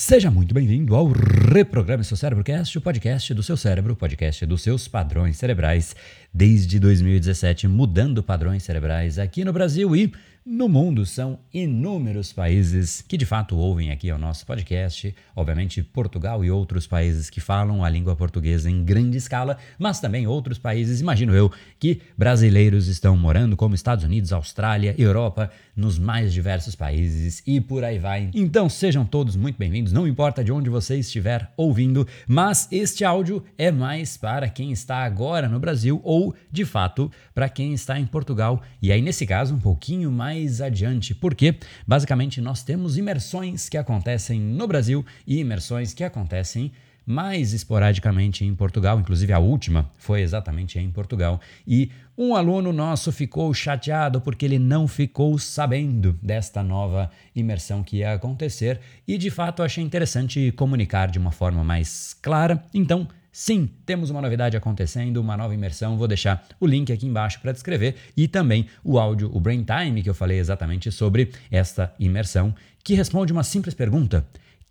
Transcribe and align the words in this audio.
Seja 0.00 0.30
muito 0.30 0.54
bem-vindo 0.54 0.94
ao 0.94 1.08
Reprograme 1.08 2.04
Seu 2.04 2.16
Cérebrocast, 2.16 2.78
o 2.78 2.80
podcast 2.80 3.34
do 3.34 3.42
seu 3.42 3.56
cérebro, 3.56 3.94
o 3.94 3.96
podcast 3.96 4.46
dos 4.46 4.62
seus 4.62 4.86
padrões 4.86 5.36
cerebrais, 5.36 5.96
desde 6.32 6.78
2017, 6.78 7.66
mudando 7.66 8.22
padrões 8.22 8.62
cerebrais 8.62 9.18
aqui 9.18 9.44
no 9.44 9.52
Brasil 9.52 9.96
e 9.96 10.12
no 10.50 10.66
mundo 10.66 11.04
são 11.04 11.38
inúmeros 11.52 12.32
países 12.32 13.04
que 13.06 13.18
de 13.18 13.26
fato 13.26 13.54
ouvem 13.54 13.90
aqui 13.90 14.08
ao 14.08 14.18
nosso 14.18 14.46
podcast, 14.46 15.14
obviamente 15.36 15.82
Portugal 15.82 16.42
e 16.42 16.50
outros 16.50 16.86
países 16.86 17.28
que 17.28 17.38
falam 17.38 17.84
a 17.84 17.88
língua 17.90 18.16
portuguesa 18.16 18.70
em 18.70 18.82
grande 18.82 19.18
escala, 19.18 19.58
mas 19.78 20.00
também 20.00 20.26
outros 20.26 20.56
países, 20.56 21.02
imagino 21.02 21.34
eu, 21.34 21.52
que 21.78 22.00
brasileiros 22.16 22.88
estão 22.88 23.14
morando, 23.14 23.58
como 23.58 23.74
Estados 23.74 24.04
Unidos, 24.04 24.32
Austrália, 24.32 24.94
Europa, 24.96 25.50
nos 25.76 25.98
mais 25.98 26.32
diversos 26.32 26.74
países 26.74 27.42
e 27.46 27.60
por 27.60 27.84
aí 27.84 27.98
vai. 27.98 28.30
Então 28.32 28.70
sejam 28.70 29.04
todos 29.04 29.36
muito 29.36 29.58
bem-vindos, 29.58 29.92
não 29.92 30.08
importa 30.08 30.42
de 30.42 30.50
onde 30.50 30.70
você 30.70 30.96
estiver 30.96 31.52
ouvindo, 31.58 32.08
mas 32.26 32.66
este 32.72 33.04
áudio 33.04 33.44
é 33.58 33.70
mais 33.70 34.16
para 34.16 34.48
quem 34.48 34.72
está 34.72 35.04
agora 35.04 35.46
no 35.46 35.60
Brasil 35.60 36.00
ou, 36.02 36.34
de 36.50 36.64
fato, 36.64 37.12
para 37.34 37.50
quem 37.50 37.74
está 37.74 38.00
em 38.00 38.06
Portugal. 38.06 38.62
E 38.80 38.90
aí, 38.90 39.02
nesse 39.02 39.26
caso, 39.26 39.54
um 39.54 39.60
pouquinho 39.60 40.10
mais 40.10 40.37
mais 40.38 40.60
adiante, 40.60 41.14
porque 41.14 41.56
basicamente 41.86 42.40
nós 42.40 42.62
temos 42.62 42.96
imersões 42.96 43.68
que 43.68 43.76
acontecem 43.76 44.40
no 44.40 44.66
Brasil 44.68 45.04
e 45.26 45.40
imersões 45.40 45.92
que 45.92 46.04
acontecem 46.04 46.70
mais 47.04 47.54
esporadicamente 47.54 48.44
em 48.44 48.54
Portugal, 48.54 49.00
inclusive 49.00 49.32
a 49.32 49.38
última 49.38 49.90
foi 49.96 50.20
exatamente 50.20 50.78
em 50.78 50.90
Portugal. 50.90 51.40
E 51.66 51.90
um 52.16 52.36
aluno 52.36 52.72
nosso 52.72 53.10
ficou 53.10 53.52
chateado 53.54 54.20
porque 54.20 54.44
ele 54.44 54.58
não 54.58 54.86
ficou 54.86 55.38
sabendo 55.38 56.16
desta 56.22 56.62
nova 56.62 57.10
imersão 57.34 57.82
que 57.82 57.98
ia 57.98 58.12
acontecer 58.12 58.78
e 59.08 59.16
de 59.16 59.30
fato 59.30 59.62
achei 59.62 59.82
interessante 59.82 60.52
comunicar 60.52 61.10
de 61.10 61.18
uma 61.18 61.32
forma 61.32 61.64
mais 61.64 62.14
clara. 62.20 62.62
Então, 62.74 63.08
Sim, 63.40 63.70
temos 63.86 64.10
uma 64.10 64.20
novidade 64.20 64.56
acontecendo, 64.56 65.18
uma 65.18 65.36
nova 65.36 65.54
imersão. 65.54 65.96
Vou 65.96 66.08
deixar 66.08 66.44
o 66.58 66.66
link 66.66 66.92
aqui 66.92 67.06
embaixo 67.06 67.40
para 67.40 67.52
descrever 67.52 67.94
e 68.16 68.26
também 68.26 68.66
o 68.82 68.98
áudio, 68.98 69.30
o 69.32 69.38
Brain 69.38 69.64
Time, 69.64 70.02
que 70.02 70.10
eu 70.10 70.14
falei 70.14 70.40
exatamente 70.40 70.90
sobre 70.90 71.30
esta 71.48 71.94
imersão, 72.00 72.52
que 72.82 72.94
responde 72.94 73.32
uma 73.32 73.44
simples 73.44 73.74
pergunta: 73.74 74.26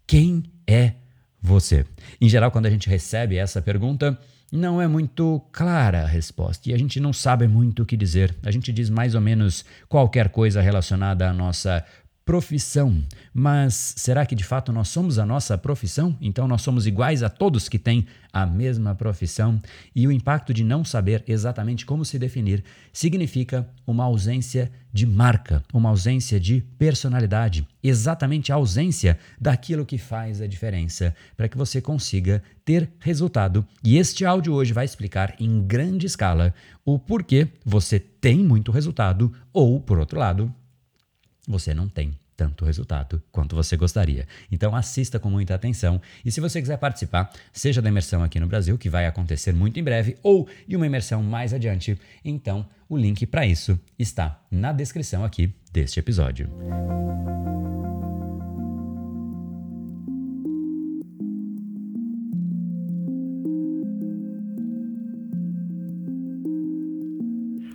Quem 0.05 0.43
é 0.67 0.95
você? 1.41 1.85
Em 2.19 2.27
geral, 2.27 2.51
quando 2.51 2.65
a 2.65 2.69
gente 2.69 2.89
recebe 2.89 3.37
essa 3.37 3.61
pergunta, 3.61 4.19
não 4.51 4.81
é 4.81 4.87
muito 4.87 5.41
clara 5.53 6.03
a 6.03 6.05
resposta 6.05 6.69
e 6.69 6.73
a 6.73 6.77
gente 6.77 6.99
não 6.99 7.13
sabe 7.13 7.47
muito 7.47 7.83
o 7.83 7.85
que 7.85 7.95
dizer. 7.95 8.35
A 8.43 8.51
gente 8.51 8.73
diz 8.73 8.89
mais 8.89 9.15
ou 9.15 9.21
menos 9.21 9.63
qualquer 9.87 10.27
coisa 10.27 10.59
relacionada 10.59 11.29
à 11.29 11.31
nossa 11.31 11.85
profissão. 12.27 13.01
Mas 13.33 13.93
será 13.95 14.25
que 14.25 14.35
de 14.35 14.43
fato 14.43 14.73
nós 14.73 14.89
somos 14.89 15.17
a 15.17 15.25
nossa 15.25 15.57
profissão? 15.57 16.15
Então 16.19 16.45
nós 16.45 16.61
somos 16.61 16.85
iguais 16.85 17.23
a 17.23 17.29
todos 17.29 17.69
que 17.69 17.79
têm 17.79 18.05
a 18.33 18.45
mesma 18.45 18.93
profissão? 18.93 19.61
E 19.95 20.05
o 20.05 20.11
impacto 20.11 20.53
de 20.53 20.61
não 20.61 20.83
saber 20.83 21.23
exatamente 21.25 21.85
como 21.85 22.03
se 22.03 22.19
definir 22.19 22.65
significa 22.91 23.65
uma 23.87 24.03
ausência 24.03 24.69
de 24.91 25.05
marca, 25.05 25.63
uma 25.73 25.87
ausência 25.87 26.37
de 26.37 26.61
personalidade, 26.77 27.65
exatamente 27.81 28.51
a 28.51 28.55
ausência 28.55 29.17
daquilo 29.39 29.85
que 29.85 29.97
faz 29.97 30.41
a 30.41 30.47
diferença 30.47 31.15
para 31.37 31.47
que 31.47 31.57
você 31.57 31.79
consiga 31.79 32.43
ter 32.65 32.89
resultado. 32.99 33.65
E 33.81 33.97
este 33.97 34.25
áudio 34.25 34.53
hoje 34.53 34.73
vai 34.73 34.83
explicar 34.83 35.33
em 35.39 35.61
grande 35.65 36.05
escala 36.05 36.53
o 36.83 36.99
porquê 36.99 37.47
você 37.63 37.99
tem 37.99 38.43
muito 38.43 38.69
resultado 38.69 39.31
ou, 39.53 39.79
por 39.79 39.97
outro 39.97 40.19
lado, 40.19 40.53
você 41.47 41.73
não 41.73 41.87
tem 41.87 42.17
tanto 42.35 42.63
resultado 42.63 43.21
quanto 43.31 43.55
você 43.55 43.75
gostaria. 43.75 44.27
Então 44.51 44.75
assista 44.75 45.19
com 45.19 45.29
muita 45.29 45.55
atenção 45.55 45.99
e 46.23 46.31
se 46.31 46.39
você 46.39 46.61
quiser 46.61 46.77
participar, 46.77 47.31
seja 47.51 47.81
da 47.81 47.89
imersão 47.89 48.23
aqui 48.23 48.39
no 48.39 48.47
Brasil, 48.47 48.77
que 48.77 48.89
vai 48.89 49.07
acontecer 49.07 49.53
muito 49.53 49.79
em 49.79 49.83
breve, 49.83 50.17
ou 50.21 50.47
de 50.67 50.75
uma 50.75 50.85
imersão 50.85 51.23
mais 51.23 51.53
adiante, 51.53 51.99
então 52.23 52.65
o 52.87 52.95
link 52.95 53.25
para 53.25 53.45
isso 53.45 53.79
está 53.97 54.39
na 54.51 54.71
descrição 54.71 55.25
aqui 55.25 55.53
deste 55.73 55.99
episódio. 55.99 56.47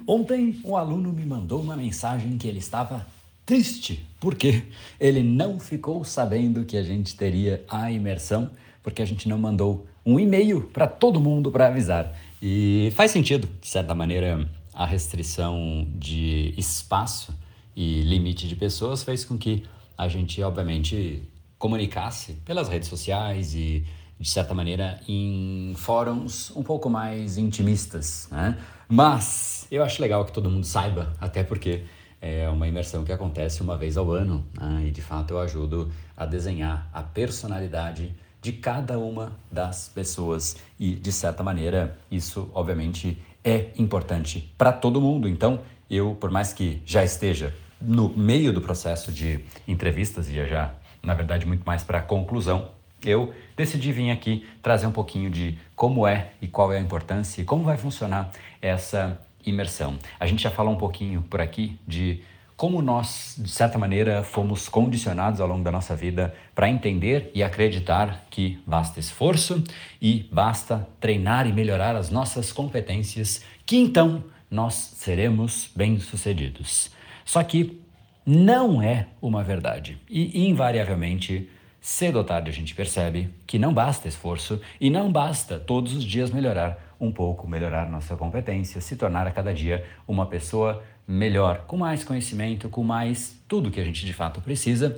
Ontem, 0.06 0.60
um 0.64 0.76
aluno 0.76 1.12
me 1.12 1.24
mandou 1.24 1.62
uma 1.62 1.76
mensagem 1.76 2.36
que 2.36 2.46
ele 2.46 2.58
estava 2.58 3.06
triste, 3.52 4.02
porque 4.18 4.62
ele 4.98 5.22
não 5.22 5.60
ficou 5.60 6.02
sabendo 6.04 6.64
que 6.64 6.74
a 6.74 6.82
gente 6.82 7.14
teria 7.14 7.62
a 7.68 7.92
imersão, 7.92 8.50
porque 8.82 9.02
a 9.02 9.04
gente 9.04 9.28
não 9.28 9.36
mandou 9.36 9.86
um 10.06 10.18
e-mail 10.18 10.62
para 10.72 10.86
todo 10.86 11.20
mundo 11.20 11.52
para 11.52 11.66
avisar. 11.66 12.18
E 12.40 12.90
faz 12.94 13.10
sentido, 13.10 13.46
de 13.60 13.68
certa 13.68 13.94
maneira, 13.94 14.48
a 14.72 14.86
restrição 14.86 15.86
de 15.96 16.54
espaço 16.56 17.34
e 17.76 18.00
limite 18.00 18.48
de 18.48 18.56
pessoas 18.56 19.02
fez 19.02 19.22
com 19.22 19.36
que 19.36 19.64
a 19.98 20.08
gente, 20.08 20.42
obviamente, 20.42 21.22
comunicasse 21.58 22.32
pelas 22.46 22.70
redes 22.70 22.88
sociais 22.88 23.54
e, 23.54 23.84
de 24.18 24.30
certa 24.30 24.54
maneira, 24.54 24.98
em 25.06 25.74
fóruns 25.76 26.50
um 26.56 26.62
pouco 26.62 26.88
mais 26.88 27.36
intimistas. 27.36 28.28
Né? 28.30 28.56
Mas 28.88 29.66
eu 29.70 29.84
acho 29.84 30.00
legal 30.00 30.24
que 30.24 30.32
todo 30.32 30.48
mundo 30.48 30.64
saiba, 30.64 31.12
até 31.20 31.44
porque 31.44 31.82
é 32.22 32.48
uma 32.48 32.68
imersão 32.68 33.02
que 33.02 33.12
acontece 33.12 33.60
uma 33.60 33.76
vez 33.76 33.96
ao 33.96 34.12
ano 34.12 34.46
né? 34.56 34.84
e 34.86 34.90
de 34.92 35.02
fato 35.02 35.34
eu 35.34 35.40
ajudo 35.40 35.90
a 36.16 36.24
desenhar 36.24 36.88
a 36.94 37.02
personalidade 37.02 38.14
de 38.40 38.52
cada 38.52 38.96
uma 38.98 39.32
das 39.50 39.88
pessoas 39.88 40.56
e 40.78 40.94
de 40.94 41.10
certa 41.10 41.42
maneira 41.42 41.98
isso 42.10 42.48
obviamente 42.54 43.18
é 43.44 43.70
importante 43.76 44.52
para 44.56 44.72
todo 44.72 45.00
mundo. 45.00 45.28
Então 45.28 45.60
eu, 45.90 46.16
por 46.20 46.30
mais 46.30 46.52
que 46.52 46.80
já 46.86 47.02
esteja 47.04 47.52
no 47.80 48.08
meio 48.08 48.52
do 48.52 48.60
processo 48.60 49.10
de 49.10 49.44
entrevistas 49.66 50.28
e 50.28 50.34
já, 50.34 50.46
já 50.46 50.74
na 51.02 51.14
verdade 51.14 51.44
muito 51.44 51.64
mais 51.64 51.82
para 51.82 51.98
a 51.98 52.02
conclusão, 52.02 52.70
eu 53.04 53.34
decidi 53.56 53.90
vir 53.90 54.12
aqui 54.12 54.46
trazer 54.62 54.86
um 54.86 54.92
pouquinho 54.92 55.28
de 55.28 55.58
como 55.74 56.06
é 56.06 56.30
e 56.40 56.46
qual 56.46 56.72
é 56.72 56.78
a 56.78 56.80
importância 56.80 57.42
e 57.42 57.44
como 57.44 57.64
vai 57.64 57.76
funcionar 57.76 58.30
essa 58.60 59.20
imersão. 59.44 59.98
A 60.18 60.26
gente 60.26 60.42
já 60.42 60.50
falou 60.50 60.72
um 60.72 60.78
pouquinho 60.78 61.22
por 61.22 61.40
aqui 61.40 61.78
de 61.86 62.22
como 62.56 62.80
nós, 62.80 63.34
de 63.38 63.50
certa 63.50 63.76
maneira, 63.76 64.22
fomos 64.22 64.68
condicionados 64.68 65.40
ao 65.40 65.48
longo 65.48 65.64
da 65.64 65.72
nossa 65.72 65.96
vida 65.96 66.32
para 66.54 66.68
entender 66.70 67.30
e 67.34 67.42
acreditar 67.42 68.24
que 68.30 68.62
basta 68.64 69.00
esforço 69.00 69.64
e 70.00 70.28
basta 70.30 70.86
treinar 71.00 71.46
e 71.46 71.52
melhorar 71.52 71.96
as 71.96 72.08
nossas 72.08 72.52
competências, 72.52 73.42
que 73.66 73.76
então 73.76 74.22
nós 74.48 74.74
seremos 74.74 75.70
bem-sucedidos. 75.74 76.90
Só 77.24 77.42
que 77.42 77.82
não 78.24 78.80
é 78.80 79.08
uma 79.20 79.42
verdade 79.42 79.98
e, 80.08 80.46
invariavelmente, 80.48 81.48
cedo 81.80 82.18
ou 82.18 82.24
tarde 82.24 82.48
a 82.48 82.52
gente 82.52 82.74
percebe 82.74 83.28
que 83.44 83.58
não 83.58 83.74
basta 83.74 84.06
esforço 84.06 84.60
e 84.80 84.88
não 84.88 85.10
basta 85.10 85.58
todos 85.58 85.96
os 85.96 86.04
dias 86.04 86.30
melhorar 86.30 86.91
um 87.02 87.10
pouco, 87.10 87.48
melhorar 87.48 87.90
nossa 87.90 88.14
competência, 88.14 88.80
se 88.80 88.94
tornar 88.94 89.26
a 89.26 89.32
cada 89.32 89.52
dia 89.52 89.84
uma 90.06 90.24
pessoa 90.24 90.84
melhor, 91.06 91.64
com 91.66 91.76
mais 91.76 92.04
conhecimento, 92.04 92.68
com 92.68 92.84
mais 92.84 93.36
tudo 93.48 93.72
que 93.72 93.80
a 93.80 93.84
gente 93.84 94.06
de 94.06 94.12
fato 94.12 94.40
precisa, 94.40 94.96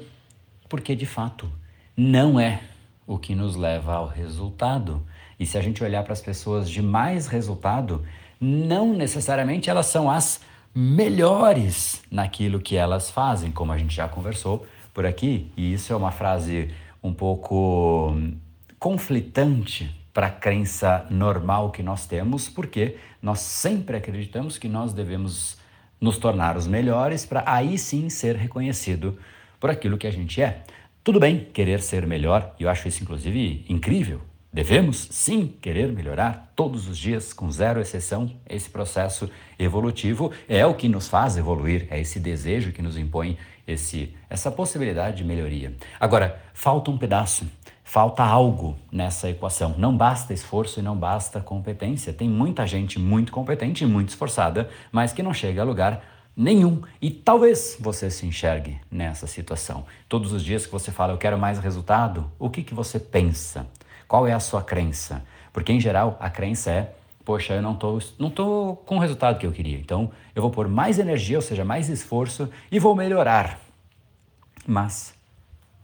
porque 0.68 0.94
de 0.94 1.06
fato 1.06 1.50
não 1.96 2.38
é 2.38 2.60
o 3.06 3.18
que 3.18 3.34
nos 3.34 3.56
leva 3.56 3.94
ao 3.94 4.06
resultado. 4.06 5.02
E 5.40 5.46
se 5.46 5.56
a 5.56 5.62
gente 5.62 5.82
olhar 5.82 6.04
para 6.04 6.12
as 6.12 6.20
pessoas 6.20 6.68
de 6.68 6.82
mais 6.82 7.26
resultado, 7.26 8.04
não 8.38 8.92
necessariamente 8.92 9.70
elas 9.70 9.86
são 9.86 10.10
as 10.10 10.42
melhores 10.74 12.02
naquilo 12.10 12.60
que 12.60 12.76
elas 12.76 13.10
fazem, 13.10 13.50
como 13.50 13.72
a 13.72 13.78
gente 13.78 13.94
já 13.94 14.06
conversou 14.08 14.66
por 14.92 15.06
aqui. 15.06 15.50
E 15.56 15.72
isso 15.72 15.90
é 15.90 15.96
uma 15.96 16.10
frase 16.10 16.70
um 17.02 17.14
pouco 17.14 18.14
conflitante 18.78 20.03
para 20.14 20.28
a 20.28 20.30
crença 20.30 21.04
normal 21.10 21.72
que 21.72 21.82
nós 21.82 22.06
temos, 22.06 22.48
porque 22.48 22.96
nós 23.20 23.40
sempre 23.40 23.96
acreditamos 23.96 24.56
que 24.56 24.68
nós 24.68 24.92
devemos 24.92 25.58
nos 26.00 26.18
tornar 26.18 26.56
os 26.56 26.68
melhores 26.68 27.26
para 27.26 27.42
aí 27.46 27.76
sim 27.76 28.08
ser 28.08 28.36
reconhecido 28.36 29.18
por 29.58 29.70
aquilo 29.70 29.98
que 29.98 30.06
a 30.06 30.12
gente 30.12 30.40
é. 30.40 30.62
Tudo 31.02 31.18
bem 31.18 31.48
querer 31.52 31.82
ser 31.82 32.06
melhor, 32.06 32.54
e 32.60 32.62
eu 32.62 32.70
acho 32.70 32.86
isso 32.86 33.02
inclusive 33.02 33.64
incrível. 33.68 34.20
Devemos 34.52 35.08
sim 35.10 35.52
querer 35.60 35.92
melhorar 35.92 36.52
todos 36.54 36.86
os 36.88 36.96
dias, 36.96 37.32
com 37.32 37.50
zero 37.50 37.80
exceção. 37.80 38.30
Esse 38.48 38.70
processo 38.70 39.28
evolutivo 39.58 40.30
é 40.48 40.64
o 40.64 40.74
que 40.74 40.88
nos 40.88 41.08
faz 41.08 41.36
evoluir, 41.36 41.88
é 41.90 42.00
esse 42.00 42.20
desejo 42.20 42.70
que 42.70 42.80
nos 42.80 42.96
impõe 42.96 43.36
esse, 43.66 44.14
essa 44.30 44.52
possibilidade 44.52 45.16
de 45.16 45.24
melhoria. 45.24 45.74
Agora, 45.98 46.40
falta 46.52 46.88
um 46.90 46.96
pedaço. 46.96 47.44
Falta 47.84 48.24
algo 48.24 48.76
nessa 48.90 49.28
equação. 49.28 49.74
Não 49.76 49.94
basta 49.96 50.32
esforço 50.32 50.80
e 50.80 50.82
não 50.82 50.96
basta 50.96 51.38
competência. 51.40 52.12
Tem 52.12 52.28
muita 52.28 52.66
gente 52.66 52.98
muito 52.98 53.30
competente 53.30 53.84
e 53.84 53.86
muito 53.86 54.08
esforçada, 54.08 54.68
mas 54.90 55.12
que 55.12 55.22
não 55.22 55.34
chega 55.34 55.60
a 55.60 55.64
lugar 55.64 56.02
nenhum. 56.34 56.82
E 57.00 57.10
talvez 57.10 57.76
você 57.78 58.10
se 58.10 58.26
enxergue 58.26 58.80
nessa 58.90 59.26
situação. 59.26 59.84
Todos 60.08 60.32
os 60.32 60.42
dias 60.42 60.66
que 60.66 60.72
você 60.72 60.90
fala, 60.90 61.12
eu 61.12 61.18
quero 61.18 61.38
mais 61.38 61.58
resultado, 61.58 62.28
o 62.38 62.50
que, 62.50 62.64
que 62.64 62.74
você 62.74 62.98
pensa? 62.98 63.66
Qual 64.08 64.26
é 64.26 64.32
a 64.32 64.40
sua 64.40 64.62
crença? 64.62 65.22
Porque, 65.52 65.70
em 65.70 65.78
geral, 65.78 66.16
a 66.18 66.28
crença 66.28 66.70
é 66.70 66.94
poxa, 67.24 67.54
eu 67.54 67.62
não 67.62 67.74
tô, 67.74 67.98
não 68.18 68.28
tô 68.28 68.76
com 68.84 68.96
o 68.96 69.00
resultado 69.00 69.38
que 69.38 69.46
eu 69.46 69.52
queria. 69.52 69.78
Então, 69.78 70.10
eu 70.34 70.42
vou 70.42 70.50
pôr 70.50 70.68
mais 70.68 70.98
energia, 70.98 71.38
ou 71.38 71.42
seja, 71.42 71.64
mais 71.64 71.88
esforço 71.88 72.50
e 72.70 72.78
vou 72.78 72.94
melhorar. 72.94 73.58
Mas, 74.66 75.14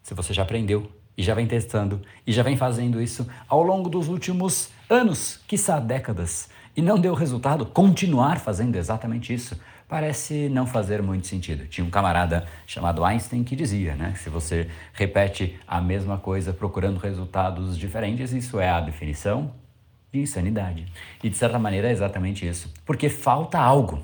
se 0.03 0.13
você 0.13 0.35
já 0.35 0.43
aprendeu 0.43 0.91
e 1.21 1.23
já 1.23 1.35
vem 1.35 1.47
testando 1.47 2.01
e 2.27 2.33
já 2.33 2.43
vem 2.43 2.57
fazendo 2.57 3.01
isso 3.01 3.29
ao 3.47 3.63
longo 3.63 3.91
dos 3.91 4.09
últimos 4.09 4.71
anos, 4.89 5.39
quiçá 5.47 5.79
décadas, 5.79 6.49
e 6.75 6.81
não 6.81 6.99
deu 6.99 7.13
resultado, 7.13 7.67
continuar 7.67 8.41
fazendo 8.41 8.75
exatamente 8.77 9.35
isso 9.35 9.61
parece 9.87 10.49
não 10.49 10.67
fazer 10.67 11.03
muito 11.03 11.27
sentido. 11.27 11.67
Tinha 11.67 11.85
um 11.87 11.91
camarada 11.91 12.47
chamado 12.67 13.05
Einstein 13.05 13.45
que 13.45 13.55
dizia, 13.55 13.95
né, 13.95 14.15
se 14.17 14.31
você 14.31 14.71
repete 14.95 15.61
a 15.69 15.79
mesma 15.79 16.17
coisa 16.17 16.55
procurando 16.55 16.97
resultados 16.97 17.77
diferentes, 17.77 18.33
isso 18.33 18.59
é 18.59 18.71
a 18.71 18.81
definição 18.81 19.53
de 20.11 20.21
insanidade. 20.21 20.87
E 21.23 21.29
de 21.29 21.37
certa 21.37 21.59
maneira 21.59 21.89
é 21.89 21.93
exatamente 21.93 22.49
isso. 22.49 22.73
Porque 22.87 23.11
falta 23.11 23.59
algo. 23.59 24.01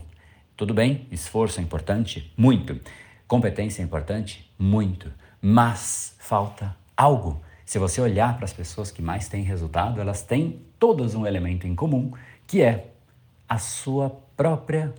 Tudo 0.55 0.75
bem, 0.75 1.07
esforço 1.11 1.61
é 1.61 1.63
importante? 1.63 2.31
Muito. 2.37 2.79
Competência 3.27 3.81
é 3.81 3.85
importante? 3.85 4.53
Muito. 4.59 5.11
Mas 5.41 6.15
falta 6.19 6.77
algo. 6.97 7.41
Se 7.65 7.79
você 7.79 8.01
olhar 8.01 8.37
para 8.37 8.45
as 8.45 8.53
pessoas 8.53 8.91
que 8.91 9.03
mais 9.03 9.29
têm 9.29 9.43
resultado, 9.43 10.01
elas 10.01 10.23
têm 10.23 10.63
todas 10.79 11.15
um 11.15 11.27
elemento 11.27 11.67
em 11.67 11.75
comum, 11.75 12.13
que 12.47 12.63
é 12.63 12.93
a 13.49 13.59
sua 13.59 14.11
própria 14.37 14.95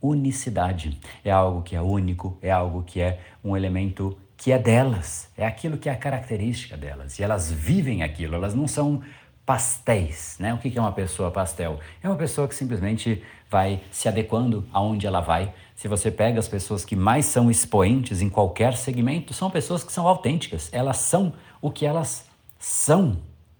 unicidade. 0.00 0.98
É 1.24 1.30
algo 1.30 1.62
que 1.62 1.74
é 1.74 1.82
único, 1.82 2.38
é 2.40 2.50
algo 2.50 2.82
que 2.82 3.00
é 3.00 3.20
um 3.42 3.56
elemento 3.56 4.16
que 4.36 4.52
é 4.52 4.58
delas, 4.58 5.30
é 5.36 5.46
aquilo 5.46 5.78
que 5.78 5.88
é 5.88 5.92
a 5.92 5.96
característica 5.96 6.76
delas. 6.76 7.18
E 7.18 7.22
elas 7.22 7.50
vivem 7.50 8.02
aquilo, 8.02 8.34
elas 8.34 8.54
não 8.54 8.68
são 8.68 9.02
pastéis. 9.46 10.36
Né? 10.38 10.52
O 10.52 10.58
que 10.58 10.76
é 10.76 10.80
uma 10.80 10.92
pessoa 10.92 11.30
pastel? 11.30 11.78
É 12.02 12.08
uma 12.08 12.16
pessoa 12.16 12.48
que 12.48 12.54
simplesmente 12.54 13.22
vai 13.50 13.80
se 13.90 14.08
adequando 14.08 14.66
aonde 14.72 15.06
ela 15.06 15.20
vai. 15.20 15.52
Se 15.74 15.88
você 15.88 16.10
pega 16.10 16.38
as 16.38 16.48
pessoas 16.48 16.84
que 16.84 16.94
mais 16.94 17.26
são 17.26 17.50
expoentes 17.50 18.22
em 18.22 18.28
qualquer 18.28 18.76
segmento, 18.76 19.34
são 19.34 19.50
pessoas 19.50 19.82
que 19.82 19.92
são 19.92 20.06
autênticas. 20.06 20.68
Elas 20.72 20.98
são 20.98 21.32
o 21.60 21.70
que 21.70 21.84
elas 21.84 22.26
são. 22.58 23.18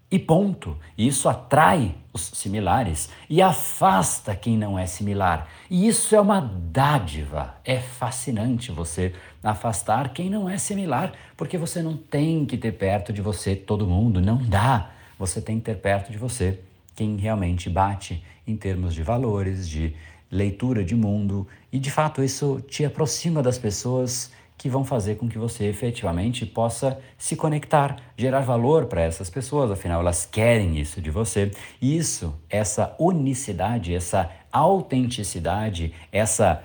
E 0.09 0.19
ponto. 0.19 0.77
E 0.97 1.07
isso 1.07 1.27
atrai 1.27 1.95
os 2.13 2.21
similares 2.33 3.09
e 3.29 3.41
afasta 3.41 4.35
quem 4.35 4.57
não 4.57 4.79
é 4.79 4.85
similar. 4.85 5.49
E 5.69 5.87
isso 5.87 6.15
é 6.15 6.21
uma 6.21 6.39
dádiva. 6.39 7.55
É 7.65 7.79
fascinante 7.79 8.71
você 8.71 9.13
afastar 9.43 10.13
quem 10.13 10.29
não 10.29 10.49
é 10.49 10.57
similar, 10.57 11.11
porque 11.35 11.57
você 11.57 11.81
não 11.81 11.97
tem 11.97 12.45
que 12.45 12.55
ter 12.55 12.71
perto 12.73 13.11
de 13.11 13.21
você 13.21 13.55
todo 13.55 13.85
mundo. 13.85 14.21
Não 14.21 14.37
dá 14.37 14.91
você 15.17 15.41
tem 15.41 15.59
que 15.59 15.65
ter 15.65 15.77
perto 15.77 16.11
de 16.11 16.17
você 16.17 16.59
quem 16.95 17.17
realmente 17.17 17.69
bate 17.69 18.23
em 18.47 18.55
termos 18.55 18.93
de 18.93 19.03
valores, 19.03 19.67
de 19.67 19.95
leitura 20.31 20.83
de 20.83 20.95
mundo, 20.95 21.47
e 21.71 21.79
de 21.79 21.91
fato 21.91 22.23
isso 22.23 22.61
te 22.67 22.83
aproxima 22.85 23.41
das 23.41 23.57
pessoas 23.57 24.31
que 24.57 24.69
vão 24.69 24.83
fazer 24.83 25.15
com 25.15 25.27
que 25.27 25.37
você 25.37 25.65
efetivamente 25.65 26.45
possa 26.45 26.97
se 27.17 27.35
conectar, 27.35 27.97
gerar 28.17 28.39
valor 28.41 28.85
para 28.85 29.01
essas 29.01 29.29
pessoas, 29.29 29.69
afinal 29.69 30.01
elas 30.01 30.25
querem 30.25 30.79
isso 30.79 31.01
de 31.01 31.11
você. 31.11 31.51
E 31.81 31.97
isso, 31.97 32.33
essa 32.49 32.95
unicidade, 32.97 33.93
essa 33.93 34.29
autenticidade, 34.51 35.93
essa 36.11 36.63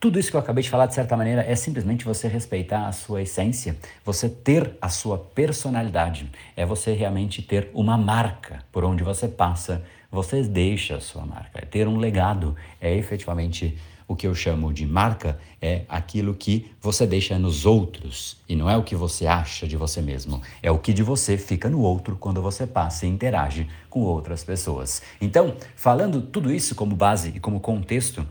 tudo 0.00 0.16
isso 0.16 0.30
que 0.30 0.36
eu 0.36 0.40
acabei 0.40 0.62
de 0.62 0.70
falar, 0.70 0.86
de 0.86 0.94
certa 0.94 1.16
maneira, 1.16 1.42
é 1.42 1.56
simplesmente 1.56 2.04
você 2.04 2.28
respeitar 2.28 2.86
a 2.86 2.92
sua 2.92 3.22
essência, 3.22 3.76
você 4.04 4.28
ter 4.28 4.76
a 4.80 4.88
sua 4.88 5.18
personalidade, 5.18 6.30
é 6.56 6.64
você 6.64 6.92
realmente 6.92 7.42
ter 7.42 7.68
uma 7.74 7.98
marca 7.98 8.60
por 8.70 8.84
onde 8.84 9.02
você 9.02 9.26
passa, 9.26 9.82
você 10.10 10.42
deixa 10.42 10.96
a 10.96 11.00
sua 11.00 11.24
marca, 11.24 11.64
ter 11.66 11.86
um 11.86 11.96
legado, 11.96 12.56
é 12.80 12.94
efetivamente 12.96 13.76
o 14.08 14.16
que 14.16 14.26
eu 14.26 14.34
chamo 14.34 14.72
de 14.72 14.86
marca, 14.86 15.38
é 15.60 15.82
aquilo 15.86 16.34
que 16.34 16.70
você 16.80 17.06
deixa 17.06 17.38
nos 17.38 17.66
outros. 17.66 18.38
E 18.48 18.56
não 18.56 18.70
é 18.70 18.76
o 18.76 18.82
que 18.82 18.96
você 18.96 19.26
acha 19.26 19.68
de 19.68 19.76
você 19.76 20.00
mesmo, 20.00 20.40
é 20.62 20.70
o 20.70 20.78
que 20.78 20.94
de 20.94 21.02
você 21.02 21.36
fica 21.36 21.68
no 21.68 21.80
outro 21.80 22.16
quando 22.16 22.40
você 22.40 22.66
passa 22.66 23.04
e 23.04 23.08
interage 23.10 23.68
com 23.90 24.00
outras 24.00 24.42
pessoas. 24.42 25.02
Então, 25.20 25.54
falando 25.76 26.22
tudo 26.22 26.50
isso 26.50 26.74
como 26.74 26.96
base 26.96 27.34
e 27.36 27.40
como 27.40 27.60
contexto, 27.60 28.26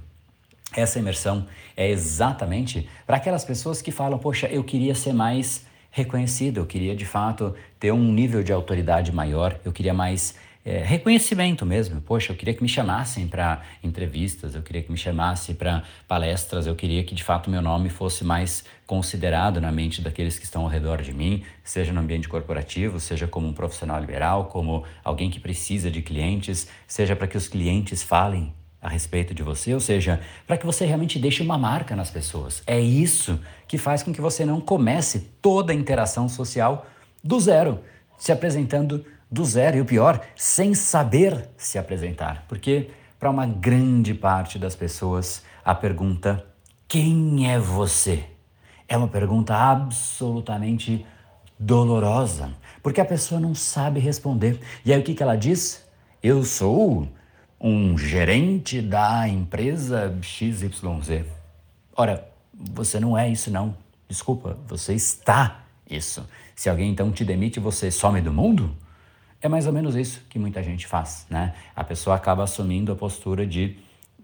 essa 0.75 0.97
imersão 0.97 1.45
é 1.75 1.89
exatamente 1.89 2.89
para 3.05 3.17
aquelas 3.17 3.45
pessoas 3.45 3.79
que 3.79 3.91
falam: 3.91 4.17
Poxa, 4.17 4.47
eu 4.47 4.63
queria 4.63 4.95
ser 4.95 5.13
mais 5.13 5.65
reconhecido, 5.91 6.57
eu 6.57 6.65
queria 6.65 6.95
de 6.95 7.05
fato 7.05 7.55
ter 7.79 7.91
um 7.91 8.11
nível 8.11 8.43
de 8.43 8.51
autoridade 8.51 9.11
maior, 9.11 9.59
eu 9.63 9.71
queria 9.71 9.93
mais 9.93 10.35
é, 10.67 10.83
reconhecimento 10.83 11.65
mesmo. 11.65 12.01
Poxa, 12.01 12.33
eu 12.33 12.35
queria 12.35 12.53
que 12.53 12.61
me 12.61 12.67
chamassem 12.67 13.25
para 13.25 13.61
entrevistas, 13.81 14.53
eu 14.53 14.61
queria 14.61 14.83
que 14.83 14.91
me 14.91 14.97
chamassem 14.97 15.55
para 15.55 15.83
palestras, 16.09 16.67
eu 16.67 16.75
queria 16.75 17.05
que 17.05 17.15
de 17.15 17.23
fato 17.23 17.49
meu 17.49 17.61
nome 17.61 17.87
fosse 17.87 18.25
mais 18.25 18.65
considerado 18.85 19.61
na 19.61 19.71
mente 19.71 20.01
daqueles 20.01 20.37
que 20.37 20.43
estão 20.43 20.63
ao 20.63 20.67
redor 20.67 21.01
de 21.01 21.13
mim, 21.13 21.41
seja 21.63 21.93
no 21.93 22.01
ambiente 22.01 22.27
corporativo, 22.27 22.99
seja 22.99 23.25
como 23.25 23.47
um 23.47 23.53
profissional 23.53 23.97
liberal, 24.01 24.45
como 24.45 24.83
alguém 25.05 25.29
que 25.29 25.39
precisa 25.39 25.89
de 25.89 26.01
clientes, 26.01 26.67
seja 26.85 27.15
para 27.15 27.27
que 27.27 27.37
os 27.37 27.47
clientes 27.47 28.03
falem 28.03 28.53
a 28.81 28.89
respeito 28.89 29.33
de 29.33 29.43
você, 29.43 29.73
ou 29.73 29.79
seja, 29.79 30.19
para 30.45 30.57
que 30.57 30.65
você 30.65 30.85
realmente 30.85 31.17
deixe 31.17 31.41
uma 31.41 31.57
marca 31.57 31.95
nas 31.95 32.09
pessoas. 32.09 32.61
É 32.67 32.77
isso 32.77 33.39
que 33.69 33.77
faz 33.77 34.03
com 34.03 34.11
que 34.11 34.19
você 34.19 34.45
não 34.45 34.59
comece 34.59 35.29
toda 35.41 35.71
a 35.71 35.75
interação 35.75 36.27
social 36.27 36.85
do 37.23 37.39
zero, 37.39 37.79
se 38.17 38.33
apresentando 38.33 39.05
do 39.29 39.43
zero 39.43 39.77
e 39.77 39.81
o 39.81 39.85
pior, 39.85 40.21
sem 40.35 40.73
saber 40.73 41.49
se 41.57 41.77
apresentar. 41.77 42.45
Porque 42.47 42.89
para 43.19 43.29
uma 43.29 43.45
grande 43.45 44.13
parte 44.13 44.57
das 44.57 44.75
pessoas, 44.75 45.43
a 45.63 45.75
pergunta 45.75 46.45
quem 46.87 47.51
é 47.51 47.59
você? 47.59 48.23
É 48.87 48.95
uma 48.95 49.09
pergunta 49.09 49.53
absolutamente 49.53 51.05
dolorosa, 51.59 52.53
porque 52.81 53.01
a 53.01 53.05
pessoa 53.05 53.41
não 53.41 53.53
sabe 53.53 53.99
responder. 53.99 54.61
E 54.85 54.93
aí 54.93 54.99
o 54.99 55.03
que, 55.03 55.13
que 55.13 55.21
ela 55.21 55.35
diz? 55.35 55.85
Eu 56.23 56.45
sou 56.45 57.09
um 57.59 57.97
gerente 57.97 58.81
da 58.81 59.27
empresa 59.27 60.17
XYZ. 60.21 61.25
Ora, 61.93 62.25
você 62.53 62.99
não 62.99 63.17
é 63.17 63.27
isso 63.27 63.51
não. 63.51 63.75
Desculpa, 64.07 64.57
você 64.65 64.93
está 64.93 65.65
isso. 65.89 66.25
Se 66.55 66.69
alguém 66.69 66.89
então 66.89 67.11
te 67.11 67.25
demite, 67.25 67.59
você 67.59 67.91
some 67.91 68.21
do 68.21 68.31
mundo? 68.31 68.73
É 69.41 69.47
mais 69.47 69.67
ou 69.67 69.73
menos 69.73 69.95
isso 69.95 70.21
que 70.29 70.39
muita 70.39 70.63
gente 70.63 70.87
faz, 70.87 71.25
né? 71.29 71.53
A 71.75 71.83
pessoa 71.83 72.15
acaba 72.15 72.43
assumindo 72.43 72.91
a 72.91 72.95
postura 72.95 73.45
de 73.45 73.77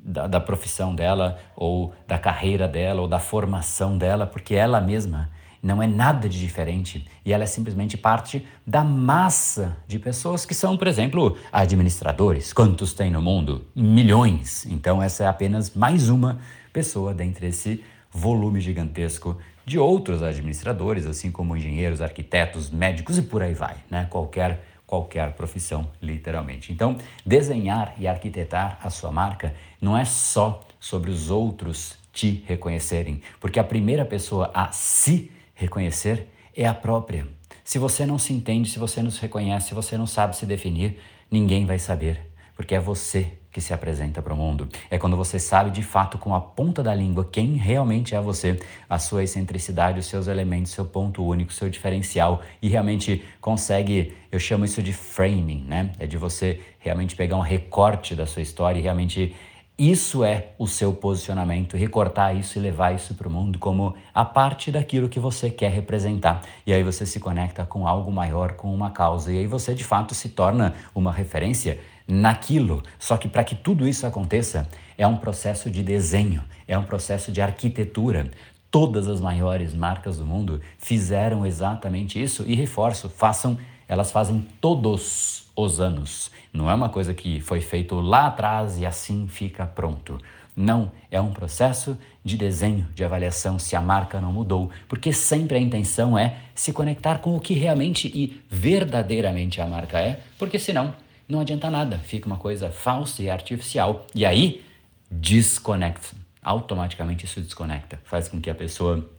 da, 0.03 0.27
da 0.27 0.39
profissão 0.39 0.93
dela 0.93 1.39
ou 1.55 1.93
da 2.07 2.19
carreira 2.19 2.67
dela 2.67 3.01
ou 3.01 3.07
da 3.07 3.19
formação 3.19 3.97
dela, 3.97 4.27
porque 4.27 4.53
ela 4.53 4.81
mesma 4.81 5.29
não 5.61 5.81
é 5.81 5.87
nada 5.87 6.27
de 6.27 6.37
diferente 6.37 7.07
e 7.23 7.31
ela 7.31 7.43
é 7.43 7.47
simplesmente 7.47 7.95
parte 7.95 8.45
da 8.67 8.83
massa 8.83 9.77
de 9.87 9.97
pessoas 9.97 10.45
que 10.45 10.53
são, 10.53 10.75
por 10.75 10.87
exemplo, 10.87 11.37
administradores. 11.53 12.51
Quantos 12.51 12.93
tem 12.93 13.09
no 13.09 13.21
mundo? 13.21 13.65
Milhões. 13.73 14.65
Então, 14.65 15.01
essa 15.01 15.23
é 15.23 15.27
apenas 15.27 15.73
mais 15.73 16.09
uma 16.09 16.39
pessoa 16.73 17.13
dentre 17.13 17.47
esse 17.47 17.81
volume 18.11 18.59
gigantesco 18.59 19.37
de 19.65 19.79
outros 19.79 20.21
administradores, 20.21 21.05
assim 21.05 21.31
como 21.31 21.55
engenheiros, 21.55 22.01
arquitetos, 22.01 22.69
médicos 22.69 23.17
e 23.17 23.21
por 23.21 23.41
aí 23.41 23.53
vai, 23.53 23.77
né? 23.89 24.05
Qualquer 24.09 24.72
qualquer 24.85 25.33
profissão, 25.33 25.89
literalmente. 26.01 26.71
Então, 26.71 26.97
desenhar 27.25 27.95
e 27.97 28.07
arquitetar 28.07 28.79
a 28.81 28.89
sua 28.89 29.11
marca 29.11 29.55
não 29.81 29.97
é 29.97 30.05
só 30.05 30.61
sobre 30.79 31.09
os 31.09 31.29
outros 31.29 31.97
te 32.11 32.43
reconhecerem, 32.47 33.21
porque 33.39 33.59
a 33.59 33.63
primeira 33.63 34.05
pessoa 34.05 34.51
a 34.53 34.71
se 34.71 35.31
reconhecer 35.55 36.27
é 36.55 36.67
a 36.67 36.73
própria. 36.73 37.27
Se 37.63 37.79
você 37.79 38.05
não 38.05 38.19
se 38.19 38.33
entende, 38.33 38.69
se 38.69 38.77
você 38.77 39.01
não 39.01 39.09
se 39.09 39.21
reconhece, 39.21 39.69
se 39.69 39.73
você 39.73 39.97
não 39.97 40.05
sabe 40.05 40.35
se 40.35 40.45
definir, 40.45 40.99
ninguém 41.31 41.65
vai 41.65 41.79
saber, 41.79 42.29
porque 42.55 42.75
é 42.75 42.79
você 42.79 43.37
que 43.53 43.61
se 43.61 43.73
apresenta 43.73 44.21
para 44.21 44.33
o 44.33 44.37
mundo. 44.37 44.67
É 44.89 44.97
quando 44.97 45.15
você 45.15 45.37
sabe 45.37 45.69
de 45.69 45.83
fato 45.83 46.17
com 46.17 46.33
a 46.33 46.41
ponta 46.41 46.81
da 46.81 46.93
língua 46.95 47.29
quem 47.31 47.55
realmente 47.55 48.15
é 48.15 48.19
você, 48.19 48.59
a 48.89 48.97
sua 48.97 49.23
excentricidade, 49.23 49.99
os 49.99 50.07
seus 50.07 50.27
elementos, 50.27 50.71
seu 50.71 50.85
ponto 50.85 51.23
único, 51.23 51.53
seu 51.53 51.69
diferencial 51.69 52.41
e 52.61 52.67
realmente 52.67 53.23
consegue, 53.39 54.13
eu 54.31 54.39
chamo 54.39 54.65
isso 54.65 54.81
de 54.81 54.91
framing, 54.91 55.63
né? 55.67 55.91
É 55.99 56.07
de 56.07 56.17
você 56.17 56.59
realmente 56.79 57.15
pegar 57.15 57.37
um 57.37 57.41
recorte 57.41 58.15
da 58.15 58.25
sua 58.25 58.41
história 58.41 58.79
e 58.79 58.81
realmente 58.81 59.35
Isso 59.77 60.23
é 60.23 60.49
o 60.59 60.67
seu 60.67 60.93
posicionamento, 60.93 61.75
recortar 61.75 62.37
isso 62.37 62.59
e 62.59 62.61
levar 62.61 62.93
isso 62.93 63.15
para 63.15 63.27
o 63.27 63.31
mundo 63.31 63.57
como 63.57 63.95
a 64.13 64.23
parte 64.23 64.71
daquilo 64.71 65.09
que 65.09 65.19
você 65.19 65.49
quer 65.49 65.71
representar. 65.71 66.43
E 66.63 66.71
aí 66.71 66.83
você 66.83 67.07
se 67.07 67.19
conecta 67.19 67.65
com 67.65 67.87
algo 67.87 68.11
maior, 68.11 68.53
com 68.53 68.71
uma 68.71 68.91
causa, 68.91 69.33
e 69.33 69.39
aí 69.39 69.47
você 69.47 69.73
de 69.73 69.83
fato 69.83 70.13
se 70.13 70.29
torna 70.29 70.75
uma 70.93 71.11
referência 71.11 71.79
naquilo. 72.07 72.83
Só 72.99 73.17
que 73.17 73.27
para 73.27 73.43
que 73.43 73.55
tudo 73.55 73.87
isso 73.87 74.05
aconteça, 74.05 74.67
é 74.97 75.07
um 75.07 75.17
processo 75.17 75.69
de 75.69 75.83
desenho, 75.83 76.43
é 76.67 76.77
um 76.77 76.83
processo 76.83 77.31
de 77.31 77.41
arquitetura. 77.41 78.29
Todas 78.69 79.07
as 79.07 79.21
maiores 79.21 79.73
marcas 79.73 80.17
do 80.17 80.25
mundo 80.25 80.61
fizeram 80.77 81.45
exatamente 81.45 82.21
isso 82.21 82.43
e 82.47 82.55
reforço, 82.55 83.09
façam, 83.09 83.57
elas 83.87 84.11
fazem 84.11 84.45
todos 84.59 85.47
os 85.55 85.79
anos. 85.79 86.31
Não 86.51 86.69
é 86.69 86.73
uma 86.73 86.89
coisa 86.89 87.13
que 87.13 87.39
foi 87.39 87.61
feito 87.61 87.99
lá 87.99 88.27
atrás 88.27 88.79
e 88.79 88.85
assim 88.85 89.27
fica 89.27 89.65
pronto. 89.65 90.19
Não, 90.55 90.91
é 91.09 91.19
um 91.19 91.31
processo 91.31 91.97
de 92.23 92.37
desenho, 92.37 92.87
de 92.93 93.03
avaliação 93.03 93.57
se 93.57 93.75
a 93.75 93.81
marca 93.81 94.21
não 94.21 94.31
mudou, 94.31 94.69
porque 94.87 95.11
sempre 95.11 95.57
a 95.57 95.59
intenção 95.59 96.17
é 96.17 96.37
se 96.53 96.71
conectar 96.71 97.19
com 97.19 97.35
o 97.35 97.39
que 97.39 97.55
realmente 97.55 98.07
e 98.07 98.39
verdadeiramente 98.49 99.59
a 99.59 99.65
marca 99.65 99.99
é, 99.99 100.19
porque 100.37 100.59
senão 100.59 100.93
não 101.27 101.39
adianta 101.39 101.69
nada, 101.69 101.97
fica 101.99 102.27
uma 102.27 102.37
coisa 102.37 102.69
falsa 102.69 103.21
e 103.21 103.29
artificial. 103.29 104.05
E 104.13 104.25
aí 104.25 104.63
desconecta, 105.09 106.15
automaticamente 106.41 107.25
isso 107.25 107.39
desconecta, 107.39 107.99
faz 108.03 108.27
com 108.27 108.41
que 108.41 108.49
a 108.49 108.55
pessoa 108.55 109.09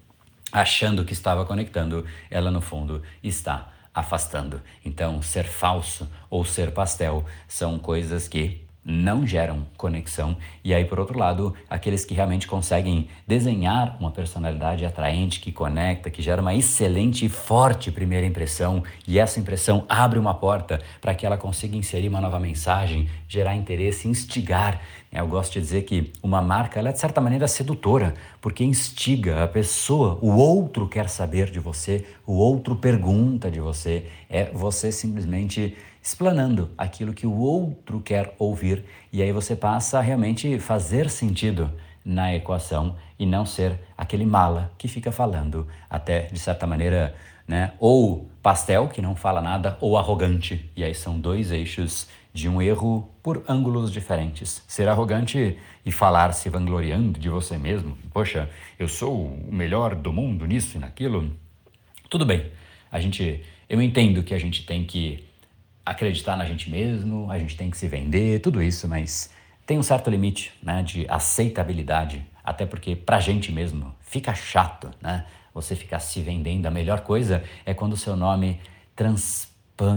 achando 0.52 1.04
que 1.04 1.12
estava 1.12 1.44
conectando, 1.44 2.06
ela 2.30 2.50
no 2.50 2.60
fundo 2.60 3.02
está 3.22 3.72
afastando. 3.92 4.60
Então, 4.84 5.22
ser 5.22 5.44
falso 5.44 6.08
ou 6.28 6.44
ser 6.44 6.72
pastel 6.72 7.24
são 7.48 7.78
coisas 7.78 8.28
que 8.28 8.63
não 8.84 9.26
geram 9.26 9.66
conexão. 9.76 10.36
E 10.62 10.74
aí, 10.74 10.84
por 10.84 11.00
outro 11.00 11.18
lado, 11.18 11.54
aqueles 11.70 12.04
que 12.04 12.14
realmente 12.14 12.46
conseguem 12.46 13.08
desenhar 13.26 13.96
uma 13.98 14.10
personalidade 14.10 14.84
atraente, 14.84 15.40
que 15.40 15.50
conecta, 15.50 16.10
que 16.10 16.20
gera 16.20 16.42
uma 16.42 16.54
excelente 16.54 17.24
e 17.24 17.28
forte 17.28 17.90
primeira 17.90 18.26
impressão, 18.26 18.82
e 19.06 19.18
essa 19.18 19.40
impressão 19.40 19.84
abre 19.88 20.18
uma 20.18 20.34
porta 20.34 20.80
para 21.00 21.14
que 21.14 21.24
ela 21.24 21.38
consiga 21.38 21.76
inserir 21.76 22.08
uma 22.08 22.20
nova 22.20 22.38
mensagem, 22.38 23.08
gerar 23.28 23.56
interesse, 23.56 24.06
instigar. 24.06 24.80
Eu 25.10 25.28
gosto 25.28 25.52
de 25.52 25.60
dizer 25.60 25.82
que 25.82 26.12
uma 26.22 26.42
marca, 26.42 26.78
ela 26.78 26.88
é 26.88 26.92
de 26.92 26.98
certa 26.98 27.20
maneira 27.20 27.46
sedutora, 27.46 28.14
porque 28.40 28.64
instiga 28.64 29.44
a 29.44 29.48
pessoa, 29.48 30.18
o 30.20 30.36
outro 30.36 30.88
quer 30.88 31.08
saber 31.08 31.50
de 31.50 31.60
você, 31.60 32.04
o 32.26 32.34
outro 32.34 32.74
pergunta 32.74 33.50
de 33.50 33.60
você, 33.60 34.06
é 34.28 34.50
você 34.52 34.90
simplesmente 34.90 35.76
explanando 36.04 36.70
aquilo 36.76 37.14
que 37.14 37.26
o 37.26 37.34
outro 37.34 37.98
quer 37.98 38.34
ouvir 38.38 38.84
e 39.10 39.22
aí 39.22 39.32
você 39.32 39.56
passa 39.56 39.98
a 39.98 40.02
realmente 40.02 40.58
fazer 40.58 41.08
sentido 41.08 41.72
na 42.04 42.34
equação 42.34 42.94
e 43.18 43.24
não 43.24 43.46
ser 43.46 43.80
aquele 43.96 44.26
mala 44.26 44.70
que 44.76 44.86
fica 44.86 45.10
falando 45.10 45.66
até 45.88 46.26
de 46.26 46.38
certa 46.38 46.66
maneira, 46.66 47.14
né, 47.48 47.72
ou 47.78 48.28
pastel 48.42 48.88
que 48.88 49.00
não 49.00 49.16
fala 49.16 49.40
nada 49.40 49.78
ou 49.80 49.96
arrogante. 49.96 50.70
E 50.76 50.84
aí 50.84 50.94
são 50.94 51.18
dois 51.18 51.50
eixos 51.50 52.06
de 52.34 52.50
um 52.50 52.60
erro 52.60 53.08
por 53.22 53.42
ângulos 53.48 53.90
diferentes. 53.90 54.62
Ser 54.68 54.86
arrogante 54.88 55.56
e 55.86 55.90
falar 55.90 56.34
se 56.34 56.50
vangloriando 56.50 57.18
de 57.18 57.30
você 57.30 57.56
mesmo, 57.56 57.96
poxa, 58.12 58.50
eu 58.78 58.88
sou 58.88 59.24
o 59.24 59.48
melhor 59.50 59.94
do 59.94 60.12
mundo 60.12 60.44
nisso 60.44 60.76
e 60.76 60.80
naquilo. 60.80 61.34
Tudo 62.10 62.26
bem. 62.26 62.52
A 62.92 63.00
gente 63.00 63.42
eu 63.68 63.80
entendo 63.80 64.22
que 64.22 64.34
a 64.34 64.38
gente 64.38 64.66
tem 64.66 64.84
que 64.84 65.24
acreditar 65.84 66.36
na 66.36 66.44
gente 66.44 66.70
mesmo, 66.70 67.30
a 67.30 67.38
gente 67.38 67.56
tem 67.56 67.70
que 67.70 67.76
se 67.76 67.86
vender, 67.86 68.40
tudo 68.40 68.62
isso, 68.62 68.88
mas 68.88 69.30
tem 69.66 69.78
um 69.78 69.82
certo 69.82 70.10
limite 70.10 70.52
né, 70.62 70.82
de 70.82 71.06
aceitabilidade, 71.08 72.24
até 72.42 72.66
porque 72.66 72.94
para 72.94 73.16
a 73.16 73.20
gente 73.20 73.50
mesmo 73.52 73.94
fica 74.00 74.34
chato, 74.34 74.90
né? 75.00 75.26
Você 75.52 75.76
ficar 75.76 76.00
se 76.00 76.20
vendendo. 76.20 76.66
A 76.66 76.70
melhor 76.70 77.00
coisa 77.00 77.44
é 77.64 77.72
quando 77.72 77.92
o 77.92 77.96
seu 77.96 78.16
nome 78.16 78.60
trans 78.96 79.48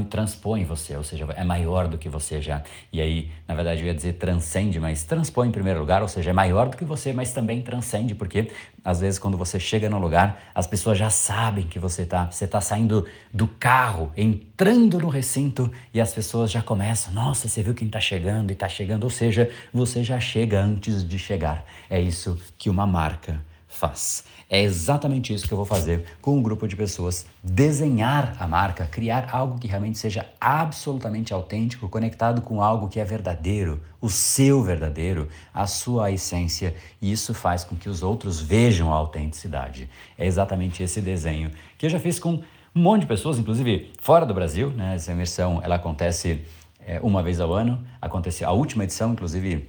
transpõe 0.10 0.66
você, 0.66 0.98
ou 0.98 1.04
seja, 1.04 1.28
é 1.36 1.44
maior 1.44 1.88
do 1.88 1.98
que 1.98 2.10
você 2.10 2.42
já. 2.42 2.64
E 2.92 3.00
aí, 3.00 3.32
na 3.48 3.54
verdade, 3.54 3.82
eu 3.82 3.88
ia 3.88 3.94
dizer 3.94 4.14
transcende, 4.14 4.80
mas 4.80 5.04
transpõe 5.04 5.50
em 5.50 5.52
primeiro 5.52 5.80
lugar, 5.80 6.02
ou 6.02 6.08
seja, 6.08 6.32
é 6.32 6.34
maior 6.34 6.68
do 6.70 6.76
que 6.76 6.84
você, 6.84 7.14
mas 7.14 7.32
também 7.32 7.62
transcende, 7.62 8.16
porque 8.16 8.52
às 8.84 9.00
vezes 9.00 9.20
quando 9.20 9.38
você 9.38 9.60
chega 9.60 9.88
no 9.88 10.00
lugar, 10.00 10.42
as 10.56 10.66
pessoas 10.66 10.98
já 10.98 11.12
sabem 11.12 11.66
que 11.68 11.78
você 11.78 12.02
está, 12.02 12.26
você 12.26 12.46
está 12.46 12.60
saindo 12.60 13.06
do 13.32 13.48
carro, 13.48 14.12
entrando 14.18 15.00
no 15.00 15.10
recinto 15.10 15.72
e 15.94 16.02
as 16.02 16.12
pessoas 16.12 16.50
já 16.50 16.64
começam, 16.64 17.14
nossa, 17.14 17.48
você 17.48 17.62
viu 17.62 17.76
quem 17.76 17.86
está 17.86 18.00
chegando 18.00 18.50
e 18.50 18.54
está 18.54 18.68
chegando, 18.68 19.04
ou 19.04 19.12
seja, 19.12 19.52
você 19.72 20.04
já 20.04 20.20
chega 20.20 20.60
antes 20.60 21.08
de 21.08 21.20
chegar. 21.20 21.64
É 21.88 22.02
isso 22.02 22.40
que 22.58 22.70
uma 22.70 22.88
marca 22.88 23.40
faz. 23.68 24.24
É 24.50 24.62
exatamente 24.62 25.34
isso 25.34 25.46
que 25.46 25.54
eu 25.54 25.58
vou 25.58 25.66
fazer 25.66 26.06
com 26.22 26.38
um 26.38 26.42
grupo 26.42 26.68
de 26.68 26.76
pessoas: 26.76 27.26
desenhar 27.44 28.36
a 28.40 28.48
marca, 28.48 28.86
criar 28.86 29.28
algo 29.32 29.60
que 29.60 29.68
realmente 29.68 29.98
seja 29.98 30.26
absolutamente 30.40 31.34
autêntico, 31.34 31.90
conectado 31.90 32.42
com 32.42 32.62
algo 32.62 32.88
que 32.88 33.00
é 33.00 33.04
verdadeiro, 33.04 33.82
o 34.00 34.10
seu 34.10 34.64
verdadeiro, 34.64 35.28
a 35.54 35.68
sua 35.68 36.12
essência, 36.12 36.74
e 37.02 37.12
isso 37.12 37.34
faz 37.34 37.66
com 37.66 37.76
que 37.76 37.90
os 37.90 38.02
outros 38.02 38.40
vejam 38.40 38.94
a 38.94 38.96
autenticidade. 38.96 39.90
É 40.18 40.26
exatamente 40.26 40.82
esse 40.82 41.02
desenho 41.02 41.52
que 41.78 41.86
eu 41.86 41.90
já 41.90 42.00
fiz 42.00 42.18
com 42.18 42.42
um 42.74 42.82
monte 42.82 43.02
de 43.02 43.08
pessoas, 43.08 43.38
inclusive 43.38 43.92
fora 44.00 44.26
do 44.26 44.34
Brasil. 44.34 44.70
Né? 44.70 44.96
Essa 44.96 45.12
imersão 45.12 45.60
ela 45.62 45.76
acontece 45.76 46.42
é, 46.86 47.02
uma 47.02 47.22
vez 47.22 47.42
ao 47.42 47.52
ano. 47.52 47.84
Aconteceu 48.02 48.48
a 48.48 48.54
última 48.54 48.86
edição, 48.86 49.12
inclusive 49.12 49.68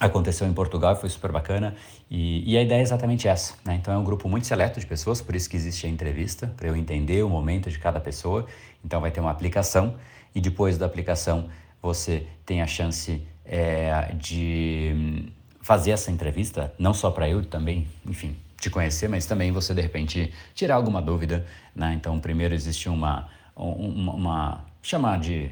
aconteceu 0.00 0.46
em 0.46 0.52
Portugal, 0.52 0.96
foi 0.96 1.08
super 1.08 1.30
bacana. 1.30 1.74
E, 2.10 2.52
e, 2.52 2.56
a 2.56 2.62
ideia 2.62 2.80
é 2.80 2.82
exatamente 2.82 3.28
essa. 3.28 3.54
Né? 3.64 3.74
Então 3.76 3.94
é 3.94 3.96
um 3.96 4.04
grupo 4.04 4.28
muito 4.28 4.46
seleto 4.46 4.80
de 4.80 4.86
pessoas, 4.86 5.20
por 5.20 5.34
isso 5.34 5.48
que 5.48 5.56
existe 5.56 5.86
a 5.86 5.90
entrevista, 5.90 6.52
para 6.56 6.68
eu 6.68 6.76
entender 6.76 7.22
o 7.22 7.28
momento 7.28 7.70
de 7.70 7.78
cada 7.78 8.00
pessoa. 8.00 8.46
Então 8.84 9.00
vai 9.00 9.10
ter 9.10 9.20
uma 9.20 9.30
aplicação 9.30 9.94
e 10.34 10.40
depois 10.40 10.76
da 10.76 10.86
aplicação 10.86 11.48
você 11.80 12.26
tem 12.44 12.60
a 12.62 12.66
chance 12.66 13.22
é, 13.44 14.12
de 14.14 15.32
fazer 15.60 15.92
essa 15.92 16.10
entrevista, 16.10 16.72
não 16.78 16.92
só 16.92 17.10
para 17.10 17.28
eu 17.28 17.44
também, 17.44 17.86
enfim, 18.06 18.36
te 18.60 18.68
conhecer, 18.68 19.08
mas 19.08 19.26
também 19.26 19.52
você 19.52 19.74
de 19.74 19.80
repente 19.80 20.32
tirar 20.54 20.74
alguma 20.74 21.00
dúvida. 21.00 21.46
Né? 21.74 21.94
Então 21.94 22.18
primeiro 22.20 22.54
existe 22.54 22.88
uma, 22.88 23.28
uma, 23.54 24.12
uma 24.12 24.64
chamar 24.82 25.18
de 25.20 25.50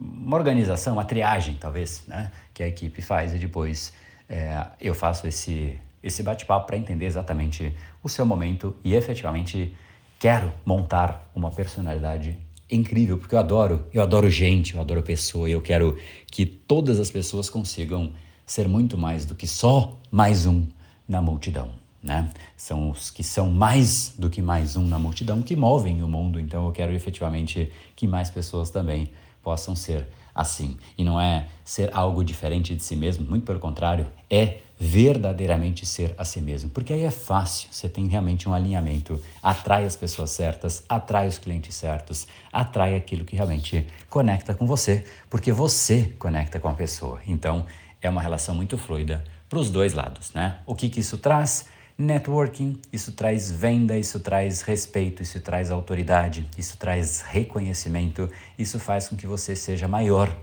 uma 0.00 0.36
organização, 0.36 0.94
uma 0.94 1.04
triagem, 1.04 1.56
talvez, 1.60 2.04
né? 2.06 2.30
que 2.52 2.62
a 2.62 2.68
equipe 2.68 3.00
faz 3.02 3.34
e 3.34 3.38
depois 3.38 3.92
é, 4.28 4.66
eu 4.80 4.94
faço 4.94 5.26
esse, 5.26 5.78
esse 6.02 6.22
bate-papo 6.22 6.66
para 6.66 6.76
entender 6.76 7.06
exatamente 7.06 7.74
o 8.02 8.08
seu 8.08 8.24
momento 8.26 8.76
e 8.84 8.94
efetivamente 8.94 9.74
quero 10.18 10.52
montar 10.64 11.30
uma 11.34 11.50
personalidade 11.50 12.38
incrível, 12.70 13.18
porque 13.18 13.34
eu 13.34 13.38
adoro, 13.38 13.86
eu 13.92 14.02
adoro 14.02 14.28
gente, 14.30 14.74
eu 14.74 14.80
adoro 14.80 15.02
pessoa, 15.02 15.48
e 15.48 15.52
eu 15.52 15.60
quero 15.60 15.98
que 16.26 16.46
todas 16.46 16.98
as 16.98 17.10
pessoas 17.10 17.50
consigam 17.50 18.12
ser 18.46 18.68
muito 18.68 18.96
mais 18.96 19.24
do 19.24 19.34
que 19.34 19.46
só 19.46 19.98
mais 20.10 20.46
um 20.46 20.66
na 21.08 21.20
multidão. 21.20 21.72
Né? 22.02 22.30
São 22.56 22.90
os 22.90 23.10
que 23.10 23.22
são 23.22 23.50
mais 23.50 24.14
do 24.18 24.28
que 24.28 24.42
mais 24.42 24.76
um 24.76 24.86
na 24.86 24.98
multidão 24.98 25.40
que 25.40 25.56
movem 25.56 26.02
o 26.02 26.08
mundo, 26.08 26.38
então 26.38 26.66
eu 26.66 26.72
quero 26.72 26.92
efetivamente 26.92 27.70
que 27.96 28.06
mais 28.06 28.30
pessoas 28.30 28.70
também 28.70 29.10
possam 29.44 29.76
ser 29.76 30.08
assim. 30.34 30.76
E 30.98 31.04
não 31.04 31.20
é 31.20 31.46
ser 31.64 31.90
algo 31.94 32.24
diferente 32.24 32.74
de 32.74 32.82
si 32.82 32.96
mesmo, 32.96 33.24
muito 33.24 33.44
pelo 33.44 33.60
contrário, 33.60 34.06
é 34.28 34.58
verdadeiramente 34.78 35.86
ser 35.86 36.12
a 36.18 36.24
si 36.24 36.40
mesmo. 36.40 36.70
Porque 36.70 36.92
aí 36.92 37.04
é 37.04 37.10
fácil, 37.10 37.68
você 37.70 37.88
tem 37.88 38.08
realmente 38.08 38.48
um 38.48 38.54
alinhamento, 38.54 39.20
atrai 39.40 39.84
as 39.84 39.94
pessoas 39.94 40.30
certas, 40.30 40.82
atrai 40.88 41.28
os 41.28 41.38
clientes 41.38 41.76
certos, 41.76 42.26
atrai 42.52 42.96
aquilo 42.96 43.24
que 43.24 43.36
realmente 43.36 43.86
conecta 44.10 44.54
com 44.54 44.66
você, 44.66 45.04
porque 45.30 45.52
você 45.52 46.12
conecta 46.18 46.58
com 46.58 46.68
a 46.68 46.74
pessoa. 46.74 47.20
Então, 47.26 47.64
é 48.02 48.10
uma 48.10 48.20
relação 48.20 48.54
muito 48.54 48.76
fluida 48.76 49.22
para 49.48 49.58
os 49.58 49.70
dois 49.70 49.94
lados, 49.94 50.32
né? 50.34 50.58
O 50.66 50.74
que, 50.74 50.88
que 50.88 51.00
isso 51.00 51.16
traz? 51.18 51.66
Networking, 51.96 52.80
isso 52.92 53.12
traz 53.12 53.52
venda, 53.52 53.96
isso 53.96 54.18
traz 54.18 54.62
respeito, 54.62 55.22
isso 55.22 55.40
traz 55.40 55.70
autoridade, 55.70 56.48
isso 56.58 56.76
traz 56.76 57.20
reconhecimento, 57.20 58.28
isso 58.58 58.80
faz 58.80 59.08
com 59.08 59.16
que 59.16 59.26
você 59.26 59.54
seja 59.54 59.86
maior 59.86 60.36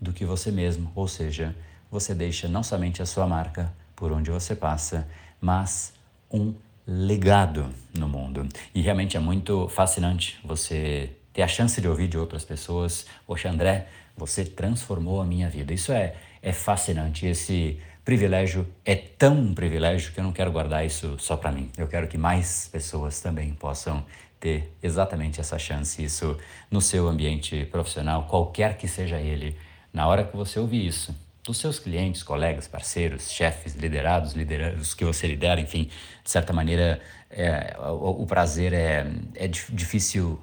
do 0.00 0.12
que 0.12 0.24
você 0.24 0.52
mesmo, 0.52 0.92
ou 0.94 1.08
seja, 1.08 1.56
você 1.90 2.14
deixa 2.14 2.46
não 2.46 2.62
somente 2.62 3.02
a 3.02 3.06
sua 3.06 3.26
marca 3.26 3.72
por 3.96 4.12
onde 4.12 4.30
você 4.30 4.54
passa, 4.54 5.08
mas 5.40 5.92
um 6.30 6.54
legado 6.86 7.68
no 7.96 8.08
mundo. 8.08 8.48
E 8.74 8.80
realmente 8.80 9.16
é 9.16 9.20
muito 9.20 9.68
fascinante 9.68 10.38
você 10.44 11.10
ter 11.32 11.42
a 11.42 11.48
chance 11.48 11.80
de 11.80 11.88
ouvir 11.88 12.08
de 12.08 12.18
outras 12.18 12.44
pessoas, 12.44 13.06
poxa 13.26 13.50
André, 13.50 13.88
você 14.16 14.44
transformou 14.44 15.20
a 15.20 15.24
minha 15.24 15.48
vida. 15.48 15.72
Isso 15.72 15.92
é, 15.92 16.14
é 16.42 16.52
fascinante, 16.52 17.26
esse 17.26 17.78
privilégio 18.04 18.66
é 18.84 18.94
tão 18.94 19.38
um 19.38 19.54
privilégio 19.54 20.12
que 20.12 20.20
eu 20.20 20.24
não 20.24 20.32
quero 20.32 20.50
guardar 20.50 20.84
isso 20.84 21.16
só 21.18 21.36
para 21.36 21.52
mim. 21.52 21.70
Eu 21.76 21.86
quero 21.86 22.08
que 22.08 22.18
mais 22.18 22.68
pessoas 22.68 23.20
também 23.20 23.54
possam 23.54 24.04
ter 24.40 24.72
exatamente 24.82 25.40
essa 25.40 25.56
chance, 25.56 26.02
isso 26.02 26.36
no 26.68 26.80
seu 26.80 27.06
ambiente 27.08 27.64
profissional, 27.66 28.24
qualquer 28.24 28.76
que 28.76 28.88
seja 28.88 29.20
ele. 29.20 29.56
Na 29.92 30.08
hora 30.08 30.24
que 30.24 30.36
você 30.36 30.58
ouvir 30.58 30.84
isso, 30.84 31.14
dos 31.44 31.58
seus 31.58 31.78
clientes, 31.78 32.22
colegas, 32.22 32.66
parceiros, 32.66 33.30
chefes, 33.30 33.74
liderados, 33.74 34.32
liderados 34.32 34.94
que 34.94 35.04
você 35.04 35.26
lidera, 35.26 35.60
enfim, 35.60 35.90
de 36.24 36.30
certa 36.30 36.52
maneira, 36.52 37.00
é, 37.30 37.76
o, 37.78 38.22
o, 38.22 38.26
prazer 38.26 38.72
é, 38.72 39.06
é 39.34 39.46
difícil 39.46 40.40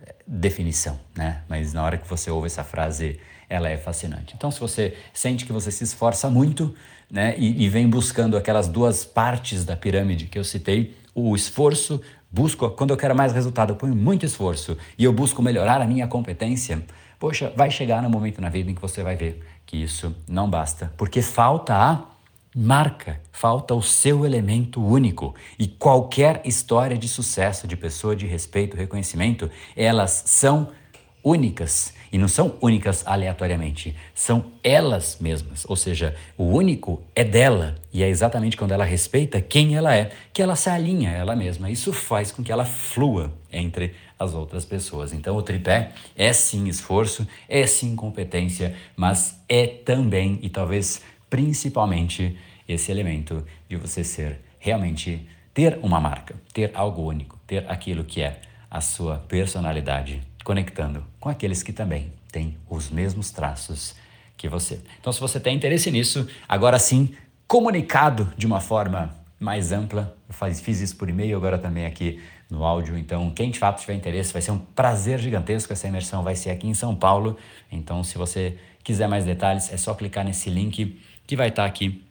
é, 0.00 0.14
definição, 0.26 0.98
né? 1.14 1.42
Mas 1.48 1.72
na 1.72 1.82
hora 1.82 1.98
que 1.98 2.08
você 2.08 2.30
ouve 2.30 2.46
essa 2.46 2.64
frase, 2.64 3.20
ela 3.48 3.68
é 3.68 3.76
fascinante. 3.76 4.34
Então, 4.36 4.50
se 4.50 4.60
você 4.60 4.96
sente 5.12 5.44
que 5.44 5.52
você 5.52 5.70
se 5.70 5.84
esforça 5.84 6.28
muito, 6.28 6.74
né, 7.10 7.34
e, 7.38 7.64
e 7.64 7.68
vem 7.68 7.88
buscando 7.88 8.36
aquelas 8.36 8.68
duas 8.68 9.04
partes 9.04 9.64
da 9.64 9.76
pirâmide 9.76 10.26
que 10.26 10.38
eu 10.38 10.44
citei, 10.44 10.94
o 11.14 11.34
esforço, 11.34 12.00
busco, 12.30 12.68
quando 12.70 12.90
eu 12.90 12.96
quero 12.96 13.16
mais 13.16 13.32
resultado, 13.32 13.72
eu 13.72 13.76
ponho 13.76 13.94
muito 13.94 14.26
esforço 14.26 14.76
e 14.96 15.04
eu 15.04 15.12
busco 15.12 15.42
melhorar 15.42 15.80
a 15.80 15.86
minha 15.86 16.06
competência, 16.06 16.82
poxa, 17.18 17.52
vai 17.56 17.70
chegar 17.70 18.02
no 18.02 18.10
momento 18.10 18.40
na 18.40 18.48
vida 18.48 18.70
em 18.70 18.74
que 18.74 18.80
você 18.80 19.02
vai 19.02 19.16
ver 19.16 19.42
que 19.66 19.76
isso 19.76 20.14
não 20.28 20.48
basta, 20.48 20.92
porque 20.96 21.20
falta 21.22 21.74
a 21.74 22.04
marca, 22.54 23.20
falta 23.30 23.74
o 23.74 23.82
seu 23.82 24.24
elemento 24.24 24.82
único. 24.82 25.34
E 25.58 25.68
qualquer 25.68 26.40
história 26.44 26.96
de 26.96 27.08
sucesso 27.08 27.66
de 27.68 27.76
pessoa 27.76 28.16
de 28.16 28.26
respeito, 28.26 28.76
reconhecimento, 28.76 29.50
elas 29.76 30.24
são 30.26 30.70
únicas. 31.28 31.92
E 32.10 32.16
não 32.16 32.26
são 32.26 32.56
únicas 32.62 33.06
aleatoriamente, 33.06 33.94
são 34.14 34.46
elas 34.64 35.18
mesmas. 35.20 35.66
Ou 35.68 35.76
seja, 35.76 36.16
o 36.38 36.44
único 36.44 37.02
é 37.14 37.22
dela. 37.22 37.74
E 37.92 38.02
é 38.02 38.08
exatamente 38.08 38.56
quando 38.56 38.72
ela 38.72 38.84
respeita 38.84 39.42
quem 39.42 39.76
ela 39.76 39.94
é, 39.94 40.10
que 40.32 40.40
ela 40.40 40.56
se 40.56 40.70
alinha 40.70 41.10
a 41.10 41.12
ela 41.12 41.36
mesma. 41.36 41.70
Isso 41.70 41.92
faz 41.92 42.32
com 42.32 42.42
que 42.42 42.50
ela 42.50 42.64
flua 42.64 43.30
entre 43.52 43.94
as 44.18 44.32
outras 44.32 44.64
pessoas. 44.64 45.12
Então, 45.12 45.36
o 45.36 45.42
tripé 45.42 45.92
é 46.16 46.32
sim 46.32 46.66
esforço, 46.66 47.28
é 47.46 47.66
sim 47.66 47.94
competência, 47.94 48.74
mas 48.96 49.38
é 49.46 49.66
também 49.66 50.38
e 50.40 50.48
talvez 50.48 51.02
principalmente 51.28 52.38
esse 52.66 52.90
elemento 52.90 53.44
de 53.68 53.76
você 53.76 54.02
ser 54.02 54.40
realmente 54.58 55.28
ter 55.52 55.78
uma 55.82 56.00
marca, 56.00 56.34
ter 56.54 56.70
algo 56.74 57.02
único, 57.02 57.38
ter 57.46 57.70
aquilo 57.70 58.02
que 58.02 58.22
é 58.22 58.40
a 58.70 58.80
sua 58.80 59.18
personalidade, 59.18 60.20
conectando 60.48 61.04
com 61.20 61.28
aqueles 61.28 61.62
que 61.62 61.74
também 61.74 62.10
têm 62.32 62.56
os 62.70 62.88
mesmos 62.88 63.30
traços 63.30 63.94
que 64.34 64.48
você. 64.48 64.80
Então, 64.98 65.12
se 65.12 65.20
você 65.20 65.38
tem 65.38 65.54
interesse 65.54 65.90
nisso, 65.90 66.26
agora 66.48 66.78
sim, 66.78 67.14
comunicado 67.46 68.32
de 68.34 68.46
uma 68.46 68.58
forma 68.58 69.14
mais 69.38 69.72
ampla, 69.72 70.16
eu 70.26 70.32
faz, 70.32 70.58
fiz 70.58 70.80
isso 70.80 70.96
por 70.96 71.06
e-mail, 71.06 71.36
agora 71.36 71.58
também 71.58 71.84
aqui 71.84 72.22
no 72.48 72.64
áudio. 72.64 72.96
Então, 72.96 73.30
quem 73.30 73.50
de 73.50 73.58
fato 73.58 73.82
tiver 73.82 73.92
interesse, 73.92 74.32
vai 74.32 74.40
ser 74.40 74.52
um 74.52 74.58
prazer 74.58 75.18
gigantesco. 75.18 75.70
Essa 75.70 75.86
imersão 75.86 76.22
vai 76.22 76.34
ser 76.34 76.48
aqui 76.48 76.66
em 76.66 76.72
São 76.72 76.96
Paulo. 76.96 77.36
Então, 77.70 78.02
se 78.02 78.16
você 78.16 78.56
quiser 78.82 79.06
mais 79.06 79.26
detalhes, 79.26 79.70
é 79.70 79.76
só 79.76 79.92
clicar 79.92 80.24
nesse 80.24 80.48
link 80.48 80.98
que 81.26 81.36
vai 81.36 81.48
estar 81.48 81.66
aqui 81.66 82.02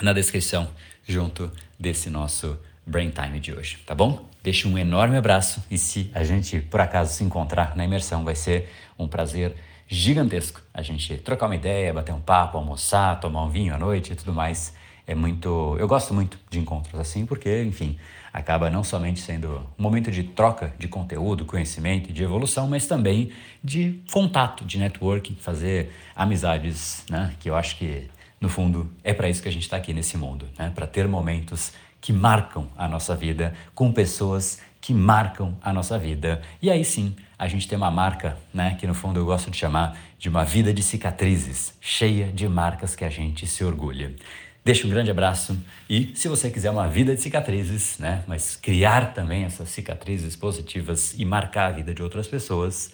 na 0.00 0.12
descrição, 0.12 0.68
junto 1.04 1.50
desse 1.76 2.08
nosso 2.08 2.56
Brain 2.86 3.10
Time 3.10 3.40
de 3.40 3.52
hoje, 3.52 3.78
tá 3.86 3.94
bom? 3.94 4.28
Deixo 4.42 4.68
um 4.68 4.76
enorme 4.76 5.16
abraço 5.16 5.64
e 5.70 5.78
se 5.78 6.10
a 6.14 6.22
gente 6.22 6.60
por 6.60 6.80
acaso 6.80 7.14
se 7.14 7.24
encontrar 7.24 7.74
na 7.76 7.84
imersão, 7.84 8.24
vai 8.24 8.34
ser 8.34 8.70
um 8.98 9.08
prazer 9.08 9.54
gigantesco 9.86 10.60
a 10.72 10.82
gente 10.82 11.16
trocar 11.18 11.46
uma 11.46 11.56
ideia, 11.56 11.92
bater 11.92 12.12
um 12.12 12.20
papo, 12.20 12.58
almoçar, 12.58 13.20
tomar 13.20 13.44
um 13.44 13.50
vinho 13.50 13.74
à 13.74 13.78
noite 13.78 14.12
e 14.12 14.16
tudo 14.16 14.32
mais 14.32 14.74
é 15.06 15.14
muito. 15.14 15.76
Eu 15.78 15.86
gosto 15.86 16.14
muito 16.14 16.38
de 16.50 16.58
encontros 16.58 16.98
assim, 16.98 17.26
porque, 17.26 17.62
enfim, 17.62 17.98
acaba 18.32 18.70
não 18.70 18.82
somente 18.82 19.20
sendo 19.20 19.66
um 19.78 19.82
momento 19.82 20.10
de 20.10 20.22
troca 20.22 20.72
de 20.78 20.88
conteúdo, 20.88 21.44
conhecimento 21.44 22.10
e 22.10 22.12
de 22.12 22.22
evolução, 22.22 22.66
mas 22.66 22.86
também 22.86 23.30
de 23.62 24.00
contato, 24.10 24.64
de 24.64 24.78
networking, 24.78 25.36
fazer 25.36 25.92
amizades, 26.16 27.04
né? 27.10 27.34
Que 27.38 27.50
eu 27.50 27.56
acho 27.56 27.76
que, 27.76 28.08
no 28.40 28.48
fundo, 28.48 28.90
é 29.02 29.12
para 29.12 29.28
isso 29.28 29.42
que 29.42 29.48
a 29.48 29.52
gente 29.52 29.62
está 29.62 29.76
aqui 29.76 29.92
nesse 29.92 30.16
mundo, 30.16 30.48
né? 30.58 30.72
Para 30.74 30.86
ter 30.86 31.06
momentos 31.06 31.72
que 32.04 32.12
marcam 32.12 32.68
a 32.76 32.86
nossa 32.86 33.16
vida 33.16 33.54
com 33.74 33.90
pessoas 33.90 34.60
que 34.78 34.92
marcam 34.92 35.56
a 35.62 35.72
nossa 35.72 35.98
vida. 35.98 36.42
E 36.60 36.70
aí 36.70 36.84
sim, 36.84 37.16
a 37.38 37.48
gente 37.48 37.66
tem 37.66 37.78
uma 37.78 37.90
marca, 37.90 38.36
né, 38.52 38.76
que 38.78 38.86
no 38.86 38.92
fundo 38.92 39.18
eu 39.18 39.24
gosto 39.24 39.50
de 39.50 39.56
chamar 39.56 39.96
de 40.18 40.28
uma 40.28 40.44
vida 40.44 40.74
de 40.74 40.82
cicatrizes, 40.82 41.72
cheia 41.80 42.26
de 42.26 42.46
marcas 42.46 42.94
que 42.94 43.06
a 43.06 43.08
gente 43.08 43.46
se 43.46 43.64
orgulha. 43.64 44.14
Deixo 44.62 44.86
um 44.86 44.90
grande 44.90 45.10
abraço 45.10 45.56
e 45.88 46.12
se 46.14 46.28
você 46.28 46.50
quiser 46.50 46.70
uma 46.70 46.86
vida 46.88 47.14
de 47.14 47.22
cicatrizes, 47.22 47.98
né, 47.98 48.22
mas 48.26 48.54
criar 48.54 49.14
também 49.14 49.44
essas 49.44 49.70
cicatrizes 49.70 50.36
positivas 50.36 51.14
e 51.16 51.24
marcar 51.24 51.68
a 51.68 51.72
vida 51.72 51.94
de 51.94 52.02
outras 52.02 52.28
pessoas, 52.28 52.92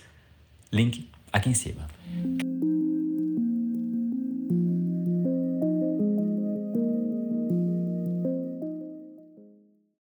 link 0.72 1.10
aqui 1.32 1.50
em 1.50 1.54
cima. 1.54 1.88